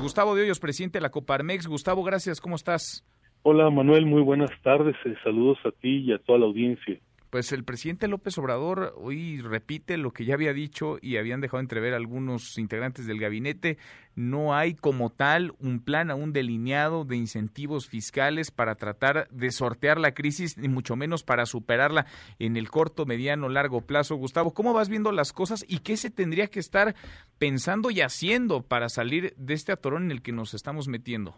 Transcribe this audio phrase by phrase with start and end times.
[0.00, 1.66] Gustavo de Hoyos, presidente de la Coparmex.
[1.66, 3.04] Gustavo, gracias, ¿cómo estás?
[3.42, 4.94] Hola Manuel, muy buenas tardes.
[5.04, 7.00] Eh, saludos a ti y a toda la audiencia.
[7.30, 11.60] Pues el presidente López Obrador hoy repite lo que ya había dicho y habían dejado
[11.60, 13.78] entrever algunos integrantes del gabinete.
[14.16, 20.00] No hay como tal un plan aún delineado de incentivos fiscales para tratar de sortear
[20.00, 22.06] la crisis, ni mucho menos para superarla
[22.40, 24.16] en el corto, mediano, largo plazo.
[24.16, 26.96] Gustavo, ¿cómo vas viendo las cosas y qué se tendría que estar
[27.38, 31.36] pensando y haciendo para salir de este atorón en el que nos estamos metiendo?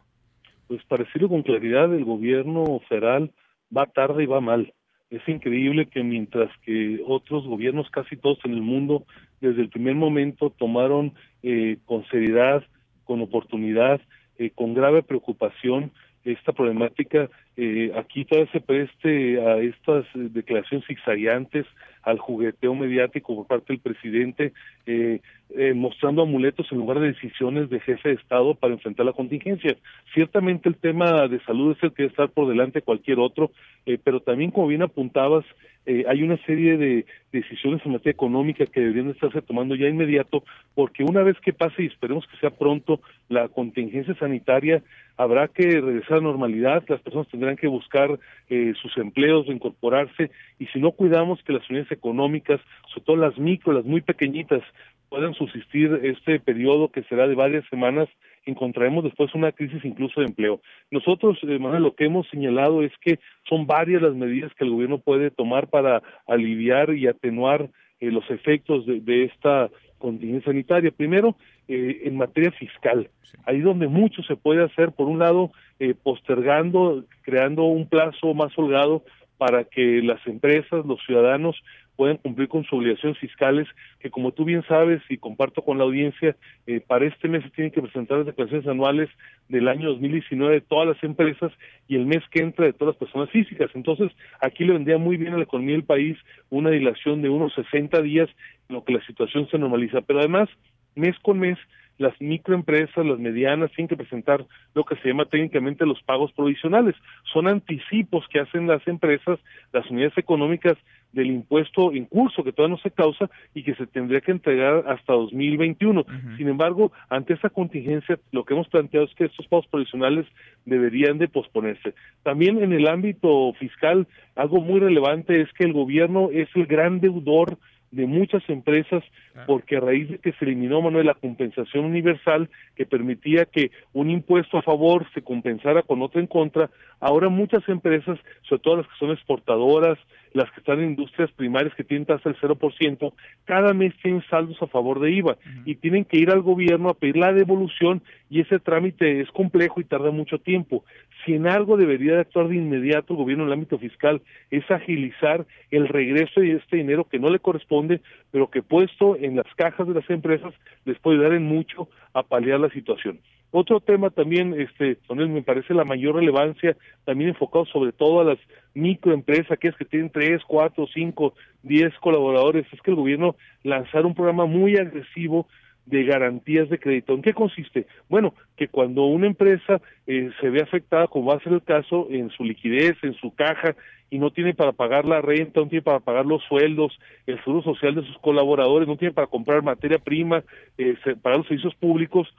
[0.69, 3.31] Pues para decirlo con claridad, el gobierno federal
[3.77, 4.73] va tarde y va mal
[5.13, 9.05] es increíble que mientras que otros gobiernos, casi todos en el mundo,
[9.43, 11.13] desde el primer momento tomaron
[11.43, 12.65] eh, con seriedad,
[13.05, 14.01] con oportunidad,
[14.39, 15.93] eh, con grave preocupación
[16.25, 21.67] esta problemática, eh, aquí todavía se preste a estas declaraciones zigzagueantes,
[22.03, 24.53] al jugueteo mediático por parte del presidente,
[24.87, 25.21] eh,
[25.55, 29.77] eh, mostrando amuletos en lugar de decisiones de jefe de Estado para enfrentar la contingencia.
[30.15, 33.51] Ciertamente el tema de salud es el que debe estar por delante de cualquier otro,
[33.85, 35.45] eh, pero también, como bien apuntabas,
[35.85, 40.45] eh, hay una serie de decisiones en materia económica que deberían estarse tomando ya inmediato,
[40.75, 44.83] porque una vez que pase, y esperemos que sea pronto, la contingencia sanitaria,
[45.17, 50.67] habrá que regresar a normalidad, las personas tendrán que buscar eh, sus empleos, incorporarse, y
[50.67, 54.63] si no cuidamos que las unidades económicas, sobre todo las micro, las muy pequeñitas,
[55.09, 58.09] puedan subsistir este periodo que será de varias semanas,
[58.47, 60.61] encontraremos después una crisis incluso de empleo.
[60.91, 64.99] Nosotros, eh, lo que hemos señalado es que son varias las medidas que el gobierno
[64.99, 67.69] puede tomar para aliviar y atenuar
[68.01, 69.71] eh, los efectos de, esta
[70.03, 70.91] contingencia sanitaria.
[70.91, 71.37] Primero,
[71.69, 73.09] eh, en materia fiscal,
[73.47, 78.53] ahí donde mucho se puede hacer, por un lado, eh, postergando, creando un plazo más
[78.59, 79.05] holgado
[79.43, 81.61] para que las empresas, los ciudadanos
[81.97, 83.67] puedan cumplir con sus obligaciones fiscales,
[83.99, 86.37] que como tú bien sabes y comparto con la audiencia,
[86.69, 89.11] eh, para este mes se tienen que presentar las declaraciones anuales
[89.49, 91.51] del año 2019 de todas las empresas
[91.89, 93.69] y el mes que entra de todas las personas físicas.
[93.75, 96.17] Entonces, aquí le vendría muy bien a la economía del país
[96.49, 98.31] una dilación de unos 60 días
[98.69, 100.03] en lo que la situación se normaliza.
[100.03, 100.49] Pero además,
[100.95, 101.59] mes con mes,
[101.99, 104.45] las microempresas, las medianas, tienen que presentar
[104.75, 106.95] lo que se llama técnicamente los pagos provisionales.
[107.33, 109.39] Son anticipos que hacen las empresas,
[109.73, 110.77] las unidades económicas
[111.13, 114.85] del impuesto en curso que todavía no se causa y que se tendría que entregar
[114.89, 116.05] hasta 2021.
[116.37, 120.27] Sin embargo, ante esta contingencia, lo que hemos planteado es que estos pagos provisionales
[120.65, 121.95] deberían de posponerse.
[122.23, 127.01] También en el ámbito fiscal, algo muy relevante es que el gobierno es el gran
[127.01, 127.59] deudor
[127.93, 129.05] de muchas empresas
[129.47, 134.11] porque a raíz de que se eliminó Manuel la compensación universal que permitía que un
[134.11, 136.71] impuesto a favor se compensara con otro en contra,
[137.01, 139.99] ahora muchas empresas, sobre todo las que son exportadoras,
[140.35, 143.13] las que están en industrias primarias que tienen tasa del 0%,
[143.45, 146.95] cada mes tienen saldos a favor de IVA y tienen que ir al gobierno a
[146.95, 150.85] pedir la devolución y ese trámite es complejo y tarda mucho tiempo.
[151.25, 154.69] Si en algo debería de actuar de inmediato el gobierno en el ámbito fiscal es
[154.71, 158.01] agilizar el regreso de este dinero que no le corresponde,
[158.31, 160.55] pero que puesto en las cajas de las empresas
[160.85, 163.21] les puede dar en mucho a paliar la situación.
[163.55, 166.75] Otro tema también, este, él me parece la mayor relevancia,
[167.05, 168.39] también enfocado sobre todo a las
[168.73, 174.07] microempresas, que es que tienen tres, cuatro, cinco, diez colaboradores, es que el gobierno lanzara
[174.07, 175.47] un programa muy agresivo
[175.85, 177.13] de garantías de crédito.
[177.13, 177.87] ¿En qué consiste?
[178.09, 182.07] Bueno, que cuando una empresa eh, se ve afectada, como va a ser el caso,
[182.09, 183.77] en su liquidez, en su caja,
[184.09, 187.63] y no tiene para pagar la renta, no tiene para pagar los sueldos, el seguro
[187.63, 190.43] social de sus colaboradores, no tiene para comprar materia prima,
[190.79, 192.33] eh, para los servicios públicos,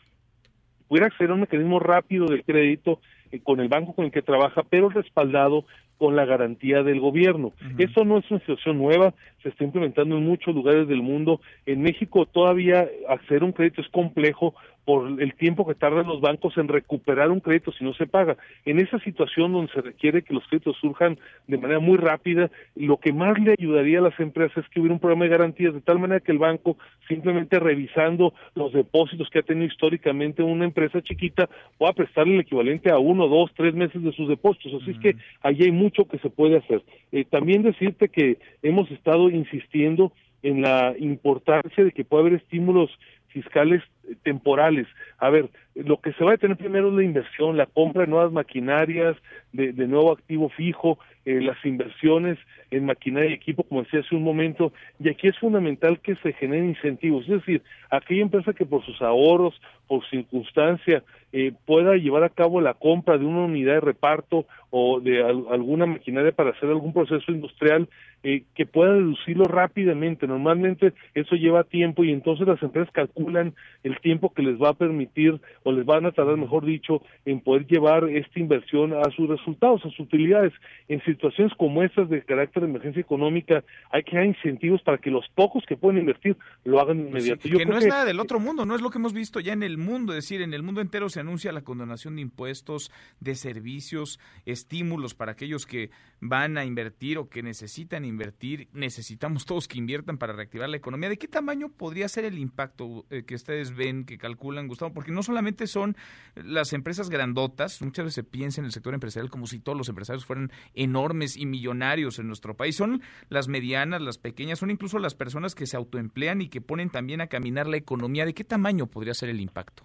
[0.94, 3.00] pudiera acceder a un mecanismo rápido de crédito
[3.31, 5.66] eh, con el banco con el que trabaja, pero respaldado
[5.98, 7.52] con la garantía del gobierno.
[7.80, 11.42] Eso no es una situación nueva, se está implementando en muchos lugares del mundo.
[11.66, 14.53] En México todavía acceder a un crédito es complejo
[14.86, 18.38] por el tiempo que tardan los bancos en recuperar un crédito si no se paga.
[18.66, 21.18] En esa situación donde se requiere que los créditos surjan
[21.48, 24.94] de manera muy rápida, lo que más le ayudaría a las empresas es que hubiera
[24.94, 26.78] un programa de garantías de tal manera que el banco
[27.08, 32.91] simplemente revisando los depósitos que ha tenido históricamente una empresa chiquita pueda prestarle el equivalente
[32.91, 34.82] a uno, dos, tres meses de sus depósitos.
[34.82, 36.84] Así es que allí hay mucho que se puede hacer.
[37.12, 42.91] Eh, también decirte que hemos estado insistiendo en la importancia de que pueda haber estímulos
[43.29, 43.82] fiscales
[44.23, 44.88] temporales.
[45.17, 48.08] A ver, lo que se va a tener primero es la inversión, la compra de
[48.08, 49.16] nuevas maquinarias,
[49.52, 52.38] de, nuevo activo fijo, eh, las inversiones
[52.70, 56.34] en maquinaria y equipo, como decía hace un momento, y aquí es fundamental que se
[56.34, 62.23] generen incentivos, es decir, aquella empresa que por sus ahorros, por circunstancia, eh, pueda llevar
[62.23, 66.70] a cabo la compra de una unidad de reparto o de alguna maquinaria para hacer
[66.70, 67.88] algún proceso industrial,
[68.23, 70.28] eh, que pueda deducirlo rápidamente.
[70.28, 73.53] Normalmente eso lleva tiempo y entonces las empresas calculan
[73.84, 77.01] el el tiempo que les va a permitir o les van a tardar, mejor dicho,
[77.25, 80.53] en poder llevar esta inversión a sus resultados, a sus utilidades.
[80.87, 85.09] En situaciones como estas de carácter de emergencia económica, hay que dar incentivos para que
[85.09, 87.57] los pocos que pueden invertir lo hagan pues inmediato.
[87.57, 89.63] que no es nada del otro mundo, no es lo que hemos visto ya en
[89.63, 93.35] el mundo, es decir, en el mundo entero se anuncia la condonación de impuestos, de
[93.35, 98.67] servicios, estímulos para aquellos que van a invertir o que necesitan invertir.
[98.73, 101.09] Necesitamos todos que inviertan para reactivar la economía.
[101.09, 104.94] ¿De qué tamaño podría ser el impacto eh, que ustedes ven, que calculan, Gustavo?
[104.94, 105.96] Porque no solamente son
[106.35, 109.90] las empresas grandotas, muchas veces se piensa en el sector empresarial como si todos los
[109.90, 112.76] empresarios fueran enormes y millonarios en nuestro país.
[112.76, 116.90] Son las medianas, las pequeñas, son incluso las personas que se autoemplean y que ponen
[116.90, 118.26] también a caminar la economía.
[118.26, 119.84] ¿De qué tamaño podría ser el impacto?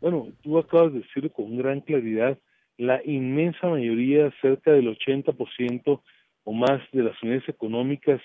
[0.00, 2.38] Bueno, tú acabas de decir con gran claridad,
[2.76, 6.00] la inmensa mayoría, cerca del 80%
[6.44, 8.20] o más de las unidades económicas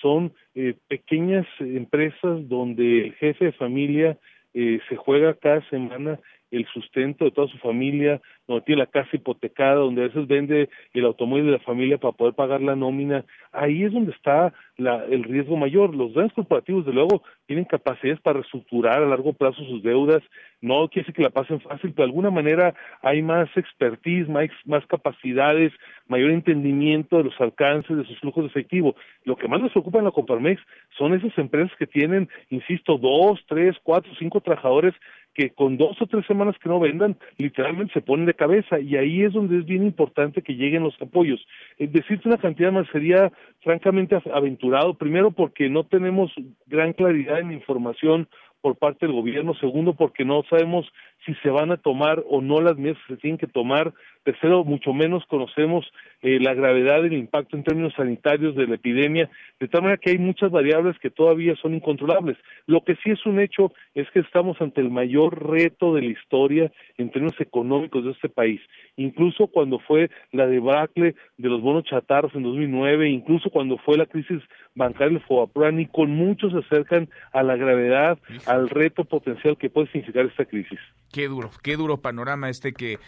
[0.00, 4.18] son eh, pequeñas empresas donde el jefe de familia
[4.54, 6.18] eh, se juega cada semana
[6.52, 10.68] el sustento de toda su familia, donde tiene la casa hipotecada, donde a veces vende
[10.92, 15.04] el automóvil de la familia para poder pagar la nómina, ahí es donde está la,
[15.06, 15.94] el riesgo mayor.
[15.94, 20.22] Los grandes corporativos, de luego, tienen capacidades para reestructurar a largo plazo sus deudas,
[20.60, 22.72] no quiere decir que la pasen fácil, pero de alguna manera
[23.02, 25.72] hay más expertise, más, más capacidades,
[26.06, 28.94] mayor entendimiento de los alcances de sus flujos de efectivo.
[29.24, 30.62] Lo que más les preocupa en la Coparmex
[30.96, 34.94] son esas empresas que tienen, insisto, dos, tres, cuatro, cinco trabajadores
[35.34, 38.78] que con dos o tres semanas que no vendan, literalmente se ponen de cabeza.
[38.80, 41.44] Y ahí es donde es bien importante que lleguen los apoyos.
[41.78, 46.32] Eh, decirte una cantidad más sería francamente aventurado, primero porque no tenemos
[46.66, 48.28] gran claridad en información
[48.60, 50.86] por parte del gobierno, segundo porque no sabemos
[51.24, 53.92] si se van a tomar o no las medidas que se tienen que tomar,
[54.24, 55.84] tercero mucho menos conocemos
[56.22, 60.10] eh, la gravedad del impacto en términos sanitarios de la epidemia, de tal manera que
[60.10, 62.36] hay muchas variables que todavía son incontrolables.
[62.66, 66.08] Lo que sí es un hecho es que estamos ante el mayor reto de la
[66.08, 68.60] historia en términos económicos de este país,
[68.96, 74.06] incluso cuando fue la debacle de los bonos chatarros en 2009, incluso cuando fue la
[74.06, 74.40] crisis
[74.74, 79.70] bancaria del FOBAPRAN, y con muchos se acercan a la gravedad, al reto potencial que
[79.70, 80.78] puede significar esta crisis.
[81.12, 82.98] Qué duro, qué duro panorama este que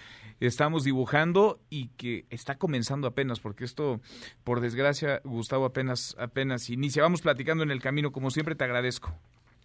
[0.40, 4.00] estamos dibujando y que está comenzando apenas, porque esto,
[4.44, 7.02] por desgracia, Gustavo, apenas, apenas inicia.
[7.02, 9.12] Vamos platicando en el camino, como siempre, te agradezco.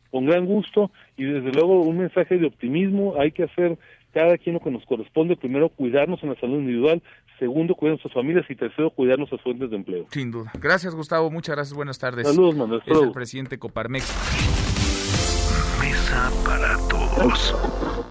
[0.09, 3.15] Con gran gusto y desde luego un mensaje de optimismo.
[3.19, 3.77] Hay que hacer
[4.13, 5.35] cada quien lo que nos corresponde.
[5.35, 7.03] Primero, cuidarnos en la salud individual.
[7.37, 8.45] Segundo, cuidar a nuestras familias.
[8.49, 10.07] Y tercero, cuidar nuestras fuentes de empleo.
[10.11, 10.51] Sin duda.
[10.59, 11.29] Gracias, Gustavo.
[11.29, 11.75] Muchas gracias.
[11.75, 12.27] Buenas tardes.
[12.27, 12.81] Saludos, Manuel.
[12.85, 14.07] Es el presidente Coparmex.
[15.79, 18.09] Mesa para todos.